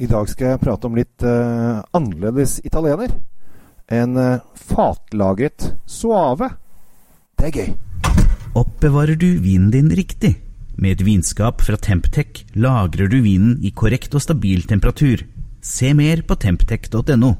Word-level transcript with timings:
I 0.00 0.08
dag 0.10 0.28
skal 0.30 0.54
jeg 0.54 0.62
prate 0.62 0.88
om 0.88 0.96
litt 0.96 1.24
uh, 1.26 1.82
annerledes 1.94 2.58
italiener. 2.64 3.12
En 3.92 4.16
uh, 4.16 4.40
fatlagret 4.56 5.74
suave. 5.86 6.48
Det 7.38 7.50
er 7.50 7.58
gøy. 7.58 7.74
Oppbevarer 8.58 9.16
du 9.16 9.28
vinen 9.42 9.70
din 9.72 9.92
riktig? 9.92 10.36
Med 10.76 10.96
et 10.96 11.04
vinskap 11.06 11.60
fra 11.64 11.76
Temptec 11.76 12.44
lagrer 12.56 13.10
du 13.12 13.20
vinen 13.24 13.58
i 13.64 13.72
korrekt 13.74 14.14
og 14.16 14.24
stabil 14.24 14.64
temperatur. 14.68 15.26
Se 15.62 15.92
mer 15.94 16.24
på 16.26 16.38
temptec.no. 16.40 17.36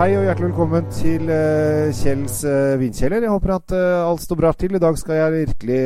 Hei 0.00 0.14
og 0.16 0.22
hjertelig 0.24 0.46
velkommen 0.48 0.86
til 0.96 1.28
uh, 1.28 1.90
Kjells 1.92 2.38
uh, 2.48 2.78
vinkjeller. 2.80 3.20
Jeg 3.20 3.32
håper 3.34 3.50
at 3.52 3.72
uh, 3.76 4.06
alt 4.06 4.22
står 4.24 4.38
bra 4.38 4.52
til. 4.56 4.72
I 4.72 4.80
dag 4.80 4.96
skal 4.96 5.18
jeg 5.18 5.34
virkelig 5.34 5.80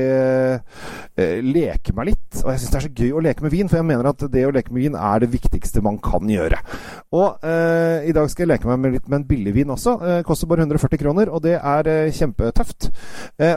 leke 1.43 1.95
meg 1.97 2.13
litt. 2.13 2.39
Og 2.45 2.53
jeg 2.53 2.61
syns 2.63 2.71
det 2.71 2.79
er 2.79 2.85
så 2.85 2.93
gøy 3.01 3.11
å 3.11 3.25
leke 3.27 3.43
med 3.43 3.51
vin, 3.57 3.67
for 3.73 3.81
jeg 3.81 3.89
mener 3.89 4.07
at 4.13 4.23
det 4.31 4.45
å 4.47 4.53
leke 4.55 4.71
med 4.71 4.85
vin 4.85 4.99
er 4.99 5.25
det 5.25 5.31
viktigste 5.33 5.83
man 5.83 5.99
kan 6.03 6.31
gjøre. 6.31 6.61
Og 7.15 7.43
i 7.43 8.15
dag 8.15 8.31
skal 8.31 8.45
jeg 8.45 8.53
leke 8.53 8.71
meg 8.71 8.81
med 8.85 8.97
litt 8.97 9.11
med 9.11 9.21
en 9.21 9.27
billigvin 9.29 9.75
også. 9.75 9.97
Koster 10.27 10.51
bare 10.51 10.67
140 10.67 11.03
kroner, 11.03 11.31
og 11.31 11.43
det 11.47 11.55
er 11.59 11.91
kjempetøft. 12.15 12.91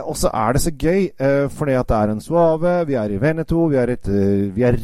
Og 0.02 0.14
så 0.18 0.30
er 0.30 0.54
det 0.54 0.64
så 0.66 0.74
gøy, 0.74 1.08
fordi 1.54 1.78
at 1.78 1.90
det 1.90 1.98
er 2.02 2.14
en 2.14 2.22
suave. 2.22 2.76
Vi 2.90 2.98
er 2.98 3.14
i 3.14 3.22
Veneto. 3.22 3.66
Vi 3.70 3.78
er, 3.82 3.94
et, 3.98 4.10
vi 4.54 4.66
er 4.66 4.78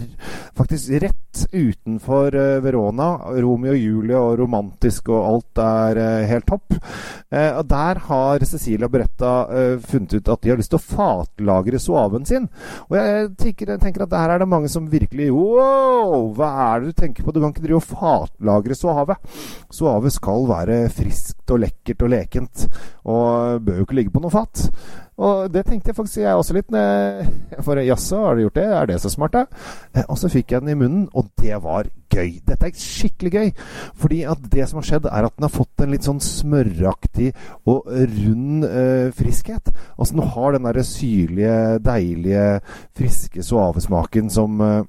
faktisk 0.59 0.98
rett 1.02 1.23
utenfor 1.52 2.34
eh, 2.34 2.61
Verona. 2.65 3.09
Romeo 3.43 3.74
og 3.74 3.80
Julie 3.80 4.19
og 4.19 4.38
romantisk 4.41 5.11
og 5.12 5.27
alt 5.29 5.60
er 5.65 6.01
eh, 6.02 6.27
helt 6.30 6.47
topp. 6.48 6.77
Eh, 7.30 7.51
og 7.59 7.66
der 7.70 8.01
har 8.09 8.47
Cecilia 8.47 8.88
Beretta 8.91 9.33
funnet 9.84 10.16
ut 10.16 10.30
at 10.30 10.43
de 10.43 10.52
har 10.52 10.60
lyst 10.60 10.73
til 10.73 10.80
å 10.80 10.85
fatlagre 10.85 11.80
suaven 11.82 12.27
sin. 12.29 12.49
Og 12.88 12.99
jeg 12.99 13.30
tenker, 13.40 13.74
tenker 13.82 14.07
at 14.07 14.15
der 14.15 14.35
er 14.35 14.43
det 14.43 14.51
mange 14.51 14.71
som 14.73 14.90
virkelig 14.90 15.30
Wow! 15.35 16.30
Hva 16.37 16.51
er 16.68 16.82
det 16.82 16.93
du 16.93 17.01
tenker 17.02 17.24
på? 17.24 17.35
Du 17.35 17.40
kan 17.43 17.55
ikke 17.55 17.65
drive 17.65 17.80
og 17.80 17.88
fatlagre 17.88 18.77
suave. 18.79 19.18
Suave 19.73 20.12
skal 20.15 20.46
være 20.51 20.82
friskt 20.95 21.51
og 21.55 21.65
lekkert 21.65 22.05
og 22.05 22.12
lekent, 22.12 22.66
og 23.05 23.65
bør 23.65 23.80
jo 23.80 23.87
ikke 23.87 23.99
ligge 23.99 24.15
på 24.15 24.23
noe 24.24 24.32
fat. 24.32 24.68
Og 25.23 25.51
det 25.54 25.62
tenkte 25.66 25.93
jeg 25.93 25.96
faktisk 25.98 26.23
jeg 26.23 26.34
også 26.38 26.57
litt. 26.57 26.70
når 26.74 27.26
For 27.66 27.80
jaså, 27.82 28.23
har 28.24 28.34
du 28.34 28.45
gjort 28.46 28.59
det? 28.59 28.65
Er 28.66 28.88
det 28.90 29.01
så 29.02 29.12
smart, 29.12 29.37
da? 29.37 29.45
Eh, 29.95 30.06
Og 30.09 30.18
så 30.18 30.30
fikk 30.32 30.52
jeg 30.52 30.65
den 30.65 30.74
i 30.74 30.79
munnen, 30.79 31.09
og 31.15 31.29
det 31.40 31.60
var 31.62 31.90
gøy. 32.15 32.40
Dette 32.46 32.68
er 32.68 32.79
skikkelig 32.79 33.32
gøy. 33.34 33.52
Fordi 34.01 34.23
at 34.30 34.48
det 34.52 34.68
som 34.71 34.80
har 34.80 34.88
skjedd, 34.88 35.06
er 35.10 35.29
at 35.29 35.37
den 35.37 35.46
har 35.46 35.54
fått 35.54 35.84
en 35.84 35.95
litt 35.95 36.06
sånn 36.06 36.23
smøraktig 36.23 37.30
og 37.71 37.87
rund 37.90 38.66
eh, 38.68 39.12
friskhet. 39.15 39.71
Altså 39.98 40.18
den 40.18 40.34
har 40.34 40.56
den 40.56 40.66
derre 40.68 40.87
syrlige, 40.87 41.56
deilige, 41.84 42.49
friske 42.99 43.46
suavesmaken 43.46 44.30
som 44.34 44.60
eh, 44.62 44.82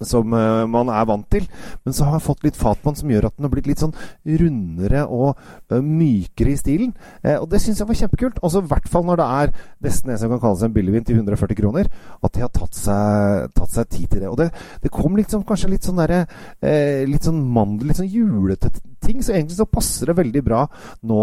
som 0.00 0.34
uh, 0.34 0.64
man 0.70 0.90
er 0.92 1.06
vant 1.08 1.26
til. 1.32 1.46
Men 1.84 1.96
så 1.96 2.06
har 2.06 2.18
jeg 2.18 2.26
fått 2.26 2.46
litt 2.46 2.58
fatman 2.58 2.96
som 2.98 3.10
gjør 3.10 3.28
at 3.28 3.36
den 3.36 3.46
har 3.46 3.54
blitt 3.54 3.70
litt 3.70 3.82
sånn 3.82 3.94
rundere 4.42 5.04
og 5.06 5.32
uh, 5.72 5.80
mykere 5.80 6.54
i 6.54 6.60
stilen. 6.60 6.94
Uh, 7.24 7.38
og 7.40 7.48
det 7.52 7.62
syns 7.64 7.82
jeg 7.82 7.90
var 7.90 8.00
kjempekult. 8.02 8.40
Også 8.44 8.62
i 8.62 8.70
hvert 8.72 8.88
fall 8.92 9.06
når 9.08 9.22
det 9.22 9.28
er 9.40 9.54
nesten 9.88 10.14
en 10.14 10.22
som 10.22 10.36
kan 10.36 10.56
seg 10.58 10.70
en 10.70 10.76
billigvin 10.76 11.08
til 11.08 11.20
140 11.20 11.58
kroner. 11.58 11.90
At 12.22 12.36
de 12.36 12.44
har 12.44 12.52
tatt 12.54 12.78
seg, 12.78 13.50
tatt 13.58 13.74
seg 13.74 13.90
tid 13.92 14.08
til 14.14 14.24
det. 14.24 14.30
Og 14.30 14.38
det, 14.40 14.50
det 14.84 14.94
kom 14.94 15.18
liksom 15.18 15.46
kanskje 15.48 15.74
litt 15.74 15.88
sånn 15.88 16.00
derre 16.02 16.24
Litt 16.62 17.26
sånn 17.26 17.40
mandel, 17.52 17.88
litt 17.88 17.98
sånn 17.98 18.10
julete 18.10 18.70
ting. 19.02 19.20
Så 19.22 19.34
egentlig 19.34 19.58
så 19.58 19.66
passer 19.68 20.08
det 20.08 20.16
veldig 20.18 20.42
bra 20.46 20.62
nå, 21.08 21.22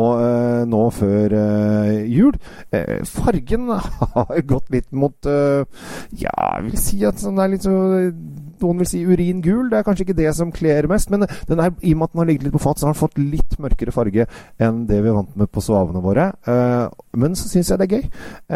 nå 0.69 0.81
før 0.94 1.35
jul. 2.09 2.35
Fargen 3.09 3.69
har 4.16 4.44
gått 4.49 4.71
litt 4.73 4.89
mot 4.91 5.29
Ja, 5.29 6.35
jeg 6.59 6.66
vil 6.67 6.79
si 6.81 7.01
at 7.07 7.23
det 7.23 7.45
er 7.45 7.53
litt 7.53 7.67
så 7.67 7.75
noen 8.64 8.81
vil 8.81 8.90
si 8.90 9.02
uringul. 9.06 9.70
Det 9.72 9.80
er 9.80 9.86
kanskje 9.88 10.08
ikke 10.08 10.18
det 10.20 10.34
som 10.38 10.53
kler 10.56 10.88
mest, 10.92 11.12
men 11.14 11.25
den 11.50 11.64
er, 11.64 11.74
i 11.81 11.94
og 11.96 12.02
med 12.02 12.09
at 12.09 12.16
den 12.16 12.24
har 12.24 12.30
ligget 12.30 12.47
litt 12.47 12.56
på 12.56 12.64
fat, 12.64 12.80
så 12.80 12.88
har 12.88 12.96
den 12.96 13.02
fått 13.02 13.22
litt 13.22 13.58
mørkere 13.62 13.96
farge 13.96 14.28
enn 14.59 14.84
det 14.90 15.02
vi 15.03 15.12
er 15.12 15.18
vant 15.20 15.38
med 15.40 15.52
på 15.53 15.64
svavene 15.64 16.03
våre. 16.03 16.30
Eh, 16.50 16.86
men 17.22 17.38
så 17.40 17.50
syns 17.52 17.72
jeg 17.72 17.81
det 17.81 17.88
er 17.88 17.96
gøy. 17.97 18.09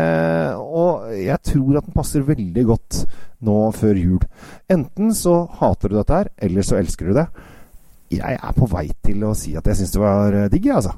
Eh, 0.03 0.63
og 0.83 1.07
jeg 1.17 1.39
tror 1.51 1.79
at 1.79 1.87
den 1.87 1.97
passer 1.97 2.27
veldig 2.27 2.67
godt 2.69 3.03
nå 3.43 3.57
før 3.75 3.99
jul. 3.99 4.27
Enten 4.71 5.13
så 5.17 5.41
hater 5.59 5.91
du 5.91 5.99
dette 5.99 6.21
her, 6.21 6.31
eller 6.47 6.65
så 6.65 6.79
elsker 6.79 7.09
du 7.09 7.17
det. 7.19 7.27
Jeg 8.13 8.37
er 8.37 8.53
på 8.57 8.69
vei 8.69 8.87
til 9.05 9.23
å 9.25 9.33
si 9.37 9.55
at 9.57 9.67
jeg 9.67 9.81
syns 9.81 9.95
det 9.95 10.03
var 10.03 10.37
eh, 10.37 10.51
digg, 10.53 10.69
jeg, 10.69 10.77
altså. 10.81 10.95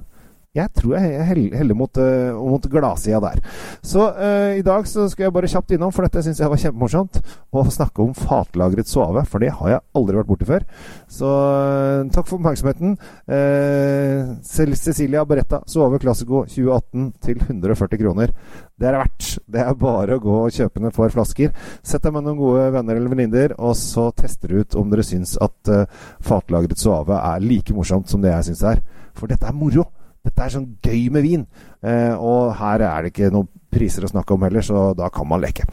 Jeg 0.56 0.72
tror 0.78 0.96
jeg 0.96 1.26
hell- 1.28 1.56
heller 1.60 1.76
mot, 1.76 1.98
uh, 2.00 2.38
mot 2.40 2.64
gladsida 2.72 3.20
der. 3.24 3.42
Så 3.84 4.06
eh, 4.16 4.60
i 4.60 4.64
dag 4.66 4.86
så 4.88 5.06
skal 5.12 5.28
jeg 5.28 5.34
bare 5.36 5.50
kjapt 5.52 5.74
innom, 5.76 5.92
for 5.92 6.08
dette 6.08 6.24
syns 6.24 6.40
jeg 6.40 6.50
var 6.52 6.62
kjempemorsomt. 6.62 7.20
Å 7.52 7.64
snakke 7.72 8.04
om 8.06 8.14
fatlagret 8.16 8.88
suave, 8.88 9.26
for 9.28 9.44
det 9.44 9.52
har 9.58 9.74
jeg 9.74 9.84
aldri 10.00 10.18
vært 10.22 10.30
borti 10.32 10.48
før. 10.48 10.64
Så 11.12 11.28
eh, 11.28 12.08
takk 12.16 12.30
for 12.30 12.40
oppmerksomheten. 12.40 12.96
Uh, 13.28 14.36
Cecilia 14.46 15.26
Beretta, 15.28 15.62
Suave 15.68 16.00
Classico 16.00 16.46
2018 16.48 17.12
til 17.26 17.42
140 17.44 18.00
kroner. 18.02 18.34
Det 18.76 18.88
er 18.90 18.96
det 18.96 19.02
verdt. 19.04 19.28
Det 19.52 19.62
er 19.64 19.78
bare 19.80 20.18
å 20.18 20.24
gå 20.24 20.38
og 20.46 20.56
kjøpe 20.56 20.82
ned 20.84 20.96
for 20.96 21.12
flasker. 21.14 21.52
Sett 21.86 22.04
deg 22.04 22.16
med 22.16 22.26
noen 22.28 22.40
gode 22.40 22.66
venner 22.76 22.98
eller 23.00 23.12
venninner, 23.14 23.56
og 23.60 23.76
så 23.80 24.10
tester 24.16 24.56
ut 24.60 24.76
om 24.80 24.92
dere 24.92 25.06
syns 25.08 25.36
at 25.44 25.72
eh, 25.72 25.86
fatlagret 26.24 26.80
suave 26.80 27.20
er 27.20 27.44
like 27.44 27.76
morsomt 27.76 28.12
som 28.12 28.24
det 28.24 28.34
jeg 28.34 28.50
syns 28.52 28.66
er. 28.76 28.84
For 29.16 29.32
dette 29.32 29.48
er 29.48 29.56
moro. 29.56 29.88
Dette 30.26 30.46
er 30.46 30.54
sånn 30.56 30.72
gøy 30.84 31.10
med 31.14 31.26
vin. 31.26 31.46
Eh, 31.86 32.14
og 32.18 32.56
her 32.58 32.82
er 32.82 33.06
det 33.06 33.14
ikke 33.14 33.32
noen 33.34 33.50
priser 33.76 34.06
å 34.06 34.10
snakke 34.10 34.34
om 34.34 34.46
heller, 34.46 34.64
så 34.64 34.88
da 34.98 35.10
kan 35.14 35.28
man 35.30 35.42
leke. 35.44 35.66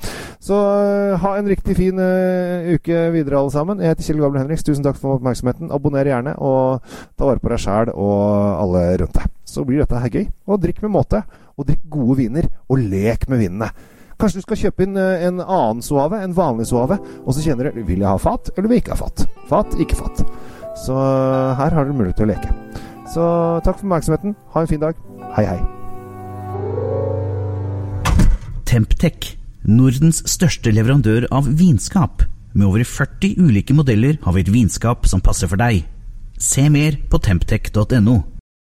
Så 0.42 0.56
eh, 0.58 1.14
ha 1.22 1.32
en 1.38 1.48
riktig 1.48 1.76
fin 1.78 2.00
eh, 2.02 2.72
uke 2.76 3.06
videre, 3.14 3.38
alle 3.38 3.54
sammen. 3.54 3.80
Jeg 3.80 3.94
heter 3.94 4.08
Kjell 4.08 4.20
Gabriel 4.20 4.44
Henriks. 4.44 4.66
Tusen 4.66 4.84
takk 4.84 4.98
for 5.00 5.16
oppmerksomheten. 5.16 5.72
Abonner 5.74 6.10
gjerne, 6.10 6.34
og 6.42 6.82
ta 7.16 7.28
vare 7.28 7.42
på 7.42 7.52
deg 7.52 7.62
sjæl 7.62 7.94
og 7.94 8.18
alle 8.58 8.84
rundt 9.04 9.16
deg. 9.20 9.32
Så 9.48 9.64
blir 9.68 9.82
dette 9.82 10.04
her 10.04 10.12
gøy. 10.12 10.28
Og 10.48 10.60
drikk 10.60 10.82
med 10.84 10.94
måte. 10.98 11.22
Og 11.56 11.68
drikk 11.68 11.86
gode 11.92 12.18
viner, 12.20 12.48
og 12.68 12.84
lek 12.92 13.28
med 13.32 13.44
vinene. 13.44 13.70
Kanskje 14.20 14.42
du 14.42 14.44
skal 14.44 14.60
kjøpe 14.60 14.84
inn 14.86 14.98
en 14.98 15.40
annen 15.42 15.82
suave, 15.82 16.20
en 16.22 16.36
vanlig 16.36 16.68
suave, 16.70 17.00
og 17.24 17.34
så 17.34 17.42
kjenner 17.42 17.72
du 17.74 17.82
vil 17.88 18.04
jeg 18.04 18.06
ha 18.06 18.20
fat, 18.22 18.52
eller 18.54 18.70
vil 18.70 18.78
jeg 18.78 18.84
ikke 18.84 18.94
ha 18.94 19.00
fat. 19.00 19.24
Fat, 19.50 19.74
ikke 19.82 19.98
fat. 19.98 20.22
Så 20.78 20.94
her 21.58 21.74
har 21.74 21.88
du 21.88 21.96
mulighet 21.96 22.20
til 22.20 22.28
å 22.28 22.32
leke. 22.32 22.71
Så 23.12 23.22
takk 23.64 23.76
for 23.76 23.86
oppmerksomheten. 23.86 24.34
Ha 24.54 24.64
en 24.64 24.70
fin 24.70 24.80
dag. 24.80 24.98
Hei, 25.36 25.44
hei. 25.44 25.60
Temptec, 28.68 29.34
Nordens 29.68 30.22
største 30.30 30.72
leverandør 30.72 31.28
av 31.34 31.50
vinskap. 31.60 32.24
Med 32.56 32.66
over 32.68 32.84
40 32.88 33.36
ulike 33.40 33.76
modeller 33.76 34.16
har 34.24 34.36
vi 34.36 34.44
et 34.44 34.52
vinskap 34.52 35.08
som 35.08 35.20
passer 35.24 35.50
for 35.50 35.60
deg. 35.60 35.84
Se 36.40 36.64
mer 36.72 36.96
på 37.12 37.20
temptec.no. 37.22 38.31